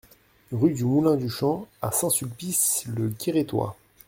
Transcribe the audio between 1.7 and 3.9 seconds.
à Saint-Sulpice-le-Guérétois